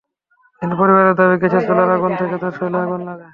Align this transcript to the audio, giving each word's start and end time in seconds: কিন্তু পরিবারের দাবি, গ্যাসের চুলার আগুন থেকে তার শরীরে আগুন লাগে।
কিন্তু 0.61 0.75
পরিবারের 0.81 1.15
দাবি, 1.19 1.35
গ্যাসের 1.41 1.63
চুলার 1.67 1.89
আগুন 1.95 2.11
থেকে 2.19 2.35
তার 2.41 2.53
শরীরে 2.57 2.79
আগুন 2.85 3.01
লাগে। 3.07 3.25